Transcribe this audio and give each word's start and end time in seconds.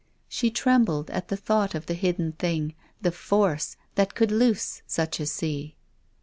She 0.27 0.49
trembled 0.49 1.11
at 1.11 1.27
the 1.27 1.37
thought 1.37 1.75
of 1.75 1.85
the 1.85 1.93
hidden 1.93 2.31
thing, 2.31 2.73
the 3.03 3.11
force, 3.11 3.77
that 3.93 4.15
could 4.15 4.31
loose 4.31 4.81
such 4.87 5.19
a 5.19 5.27
sea. 5.27 5.75